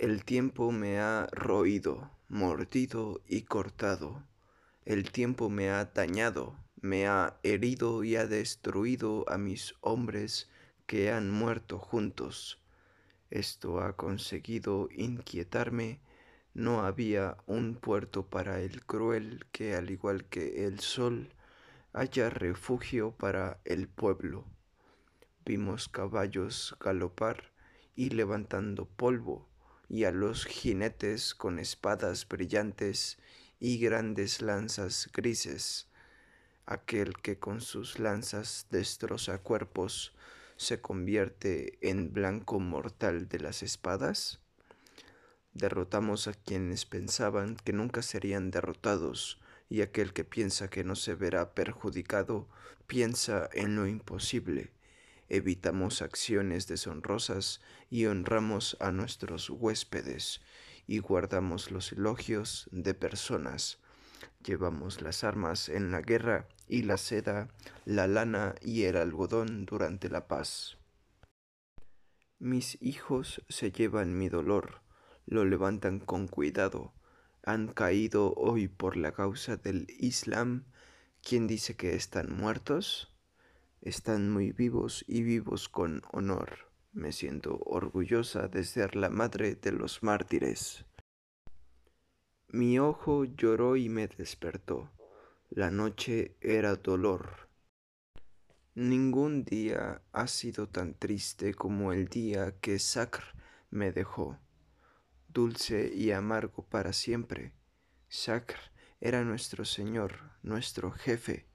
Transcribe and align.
El 0.00 0.24
tiempo 0.24 0.72
me 0.72 0.98
ha 0.98 1.28
roído, 1.30 2.10
mordido 2.30 3.20
y 3.26 3.42
cortado. 3.42 4.24
El 4.86 5.12
tiempo 5.12 5.50
me 5.50 5.68
ha 5.68 5.84
dañado, 5.84 6.56
me 6.80 7.06
ha 7.06 7.38
herido 7.42 8.02
y 8.02 8.16
ha 8.16 8.26
destruido 8.26 9.28
a 9.28 9.36
mis 9.36 9.74
hombres 9.82 10.48
que 10.86 11.12
han 11.12 11.30
muerto 11.30 11.78
juntos. 11.78 12.62
Esto 13.28 13.82
ha 13.82 13.94
conseguido 13.94 14.88
inquietarme. 14.90 16.00
No 16.54 16.80
había 16.80 17.36
un 17.44 17.74
puerto 17.74 18.24
para 18.24 18.62
el 18.62 18.82
cruel 18.86 19.44
que, 19.52 19.74
al 19.74 19.90
igual 19.90 20.24
que 20.24 20.64
el 20.64 20.80
sol, 20.80 21.34
haya 21.92 22.30
refugio 22.30 23.10
para 23.10 23.60
el 23.66 23.86
pueblo. 23.86 24.46
Vimos 25.44 25.90
caballos 25.90 26.74
galopar 26.80 27.52
y 27.94 28.08
levantando 28.08 28.86
polvo 28.86 29.49
y 29.90 30.04
a 30.04 30.12
los 30.12 30.46
jinetes 30.46 31.34
con 31.34 31.58
espadas 31.58 32.26
brillantes 32.28 33.18
y 33.58 33.78
grandes 33.78 34.40
lanzas 34.40 35.10
grises. 35.12 35.88
Aquel 36.64 37.14
que 37.14 37.40
con 37.40 37.60
sus 37.60 37.98
lanzas 37.98 38.68
destroza 38.70 39.38
cuerpos 39.38 40.14
se 40.56 40.80
convierte 40.80 41.76
en 41.82 42.12
blanco 42.12 42.60
mortal 42.60 43.28
de 43.28 43.40
las 43.40 43.64
espadas. 43.64 44.38
Derrotamos 45.54 46.28
a 46.28 46.34
quienes 46.34 46.86
pensaban 46.86 47.56
que 47.56 47.72
nunca 47.72 48.02
serían 48.02 48.52
derrotados, 48.52 49.40
y 49.68 49.82
aquel 49.82 50.12
que 50.12 50.24
piensa 50.24 50.70
que 50.70 50.84
no 50.84 50.94
se 50.94 51.16
verá 51.16 51.54
perjudicado 51.54 52.48
piensa 52.86 53.50
en 53.52 53.74
lo 53.74 53.88
imposible 53.88 54.70
evitamos 55.30 56.02
acciones 56.02 56.66
deshonrosas 56.66 57.60
y 57.88 58.06
honramos 58.06 58.76
a 58.80 58.92
nuestros 58.92 59.48
huéspedes 59.48 60.42
y 60.86 60.98
guardamos 60.98 61.70
los 61.70 61.92
elogios 61.92 62.68
de 62.72 62.94
personas. 62.94 63.78
Llevamos 64.44 65.00
las 65.02 65.24
armas 65.24 65.68
en 65.68 65.92
la 65.92 66.02
guerra 66.02 66.48
y 66.68 66.82
la 66.82 66.96
seda, 66.96 67.48
la 67.84 68.06
lana 68.06 68.54
y 68.60 68.82
el 68.82 68.96
algodón 68.96 69.66
durante 69.66 70.08
la 70.08 70.26
paz. 70.26 70.76
Mis 72.38 72.80
hijos 72.80 73.44
se 73.48 73.70
llevan 73.70 74.16
mi 74.16 74.28
dolor, 74.28 74.82
lo 75.26 75.44
levantan 75.44 76.00
con 76.00 76.26
cuidado. 76.26 76.94
Han 77.44 77.68
caído 77.68 78.34
hoy 78.34 78.66
por 78.68 78.96
la 78.96 79.12
causa 79.12 79.56
del 79.56 79.86
Islam. 79.98 80.64
¿Quién 81.22 81.46
dice 81.46 81.76
que 81.76 81.94
están 81.94 82.32
muertos? 82.32 83.14
Están 83.80 84.30
muy 84.30 84.52
vivos 84.52 85.04
y 85.06 85.22
vivos 85.22 85.68
con 85.68 86.02
honor. 86.12 86.70
Me 86.92 87.12
siento 87.12 87.58
orgullosa 87.64 88.48
de 88.48 88.64
ser 88.64 88.96
la 88.96 89.10
madre 89.10 89.54
de 89.54 89.72
los 89.72 90.02
mártires. 90.02 90.84
Mi 92.48 92.78
ojo 92.78 93.24
lloró 93.24 93.76
y 93.76 93.88
me 93.88 94.08
despertó. 94.08 94.90
La 95.50 95.70
noche 95.70 96.36
era 96.40 96.76
dolor. 96.76 97.48
Ningún 98.74 99.44
día 99.44 100.02
ha 100.12 100.26
sido 100.26 100.68
tan 100.68 100.94
triste 100.94 101.54
como 101.54 101.92
el 101.92 102.08
día 102.08 102.58
que 102.60 102.78
Sacr 102.78 103.34
me 103.70 103.92
dejó, 103.92 104.38
dulce 105.28 105.92
y 105.94 106.12
amargo 106.12 106.64
para 106.64 106.92
siempre. 106.92 107.52
Sacr 108.08 108.58
era 109.00 109.24
nuestro 109.24 109.64
Señor, 109.64 110.32
nuestro 110.42 110.90
jefe, 110.92 111.49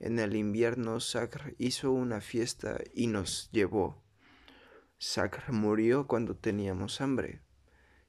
en 0.00 0.18
el 0.18 0.34
invierno 0.34 0.98
Sacr 0.98 1.54
hizo 1.58 1.92
una 1.92 2.20
fiesta 2.20 2.80
y 2.94 3.06
nos 3.06 3.50
llevó. 3.52 4.02
Sacr 4.98 5.52
murió 5.52 6.06
cuando 6.06 6.34
teníamos 6.34 7.00
hambre. 7.00 7.42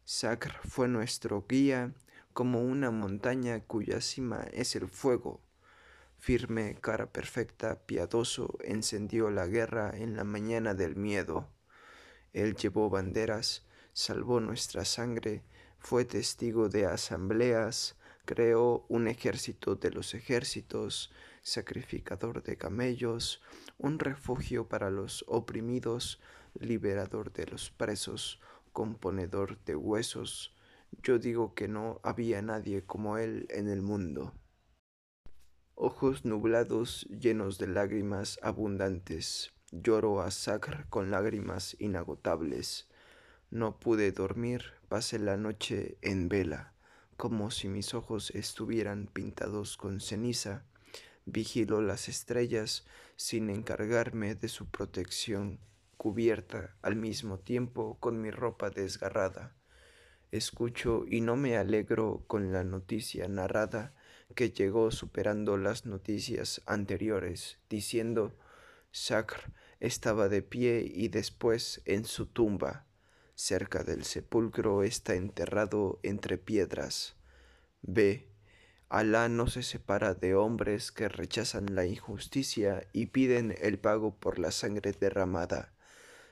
Sacr 0.05 0.53
fue 0.67 0.87
nuestro 0.87 1.45
guía 1.47 1.93
como 2.33 2.61
una 2.61 2.91
montaña 2.91 3.59
cuya 3.59 3.99
cima 3.99 4.45
es 4.53 4.75
el 4.75 4.87
fuego. 4.87 5.41
Firme, 6.17 6.77
cara 6.79 7.11
perfecta, 7.11 7.85
piadoso, 7.85 8.57
encendió 8.63 9.29
la 9.29 9.47
guerra 9.47 9.91
en 9.93 10.15
la 10.15 10.23
mañana 10.23 10.73
del 10.73 10.95
miedo. 10.95 11.49
Él 12.31 12.55
llevó 12.55 12.89
banderas, 12.89 13.65
salvó 13.91 14.39
nuestra 14.39 14.85
sangre, 14.85 15.43
fue 15.79 16.05
testigo 16.05 16.69
de 16.69 16.85
asambleas, 16.85 17.97
creó 18.25 18.85
un 18.87 19.07
ejército 19.07 19.75
de 19.75 19.91
los 19.91 20.13
ejércitos, 20.13 21.11
sacrificador 21.41 22.43
de 22.43 22.57
camellos, 22.57 23.41
un 23.77 23.99
refugio 23.99 24.67
para 24.67 24.89
los 24.89 25.25
oprimidos, 25.27 26.19
liberador 26.59 27.33
de 27.33 27.47
los 27.47 27.71
presos, 27.71 28.39
componedor 28.71 29.63
de 29.63 29.75
huesos. 29.75 30.55
Yo 31.03 31.19
digo 31.19 31.53
que 31.53 31.67
no 31.67 31.99
había 32.03 32.41
nadie 32.41 32.83
como 32.83 33.17
él 33.17 33.47
en 33.49 33.67
el 33.67 33.81
mundo. 33.81 34.33
Ojos 35.75 36.25
nublados 36.25 37.07
llenos 37.09 37.57
de 37.57 37.67
lágrimas 37.67 38.39
abundantes, 38.43 39.51
lloro 39.71 40.21
a 40.21 40.29
Sacr 40.29 40.87
con 40.89 41.09
lágrimas 41.09 41.75
inagotables. 41.79 42.87
No 43.49 43.79
pude 43.79 44.11
dormir, 44.11 44.61
pasé 44.89 45.17
la 45.17 45.37
noche 45.37 45.97
en 46.01 46.29
vela, 46.29 46.73
como 47.17 47.49
si 47.51 47.67
mis 47.67 47.93
ojos 47.93 48.31
estuvieran 48.31 49.07
pintados 49.07 49.75
con 49.75 50.01
ceniza 50.01 50.65
vigilo 51.31 51.81
las 51.81 52.09
estrellas 52.09 52.85
sin 53.15 53.49
encargarme 53.49 54.35
de 54.35 54.47
su 54.47 54.69
protección, 54.69 55.59
cubierta 55.97 56.75
al 56.81 56.95
mismo 56.95 57.39
tiempo 57.39 57.97
con 57.99 58.21
mi 58.21 58.31
ropa 58.31 58.69
desgarrada. 58.69 59.55
Escucho 60.31 61.05
y 61.07 61.21
no 61.21 61.35
me 61.35 61.57
alegro 61.57 62.23
con 62.27 62.51
la 62.53 62.63
noticia 62.63 63.27
narrada 63.27 63.93
que 64.33 64.51
llegó 64.51 64.91
superando 64.91 65.57
las 65.57 65.85
noticias 65.85 66.61
anteriores, 66.65 67.59
diciendo 67.69 68.37
Sacr 68.91 69.51
estaba 69.79 70.29
de 70.29 70.41
pie 70.41 70.85
y 70.85 71.09
después 71.09 71.81
en 71.85 72.05
su 72.05 72.27
tumba. 72.27 72.85
Cerca 73.35 73.83
del 73.83 74.03
sepulcro 74.03 74.83
está 74.83 75.15
enterrado 75.15 75.99
entre 76.03 76.37
piedras. 76.37 77.15
Ve, 77.81 78.30
Alá 78.91 79.29
no 79.29 79.47
se 79.47 79.63
separa 79.63 80.15
de 80.15 80.35
hombres 80.35 80.91
que 80.91 81.07
rechazan 81.07 81.75
la 81.75 81.85
injusticia 81.85 82.85
y 82.91 83.05
piden 83.05 83.55
el 83.61 83.79
pago 83.79 84.13
por 84.13 84.37
la 84.37 84.51
sangre 84.51 84.91
derramada. 84.91 85.71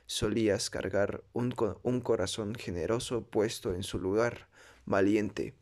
Solías 0.04 0.68
cargar 0.68 1.24
un, 1.32 1.54
un, 1.82 2.02
corazón 2.02 2.54
generoso 2.54 3.24
puesto 3.24 3.74
en 3.74 3.82
su 3.82 3.98
lugar, 3.98 4.48
valiente. 4.84 5.54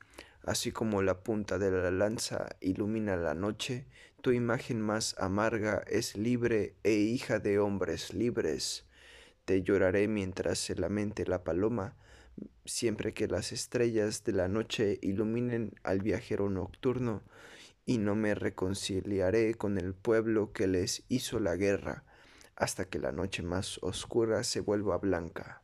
Así 0.44 0.72
como 0.72 1.00
la 1.00 1.22
punta 1.22 1.56
de 1.60 1.70
la 1.70 1.92
lanza 1.92 2.48
ilumina 2.60 3.16
la 3.16 3.34
noche, 3.34 3.86
tu 4.20 4.32
imagen 4.32 4.80
más 4.80 5.14
amarga 5.20 5.84
es 5.86 6.16
libre 6.16 6.74
e 6.82 6.94
hija 6.94 7.38
de 7.38 7.60
hombres 7.60 8.12
libres. 8.12 8.86
Te 9.44 9.62
lloraré 9.62 10.08
mientras 10.08 10.58
se 10.58 10.74
lamente 10.74 11.26
la 11.26 11.44
paloma, 11.44 11.94
siempre 12.64 13.14
que 13.14 13.28
las 13.28 13.52
estrellas 13.52 14.24
de 14.24 14.32
la 14.32 14.48
noche 14.48 14.98
iluminen 15.02 15.72
al 15.82 16.00
viajero 16.00 16.50
nocturno, 16.50 17.22
y 17.84 17.98
no 17.98 18.14
me 18.14 18.34
reconciliaré 18.34 19.54
con 19.54 19.78
el 19.78 19.94
pueblo 19.94 20.52
que 20.52 20.66
les 20.66 21.04
hizo 21.08 21.40
la 21.40 21.56
guerra, 21.56 22.04
hasta 22.54 22.84
que 22.84 22.98
la 22.98 23.12
noche 23.12 23.42
más 23.42 23.78
oscura 23.82 24.44
se 24.44 24.60
vuelva 24.60 24.98
blanca. 24.98 25.62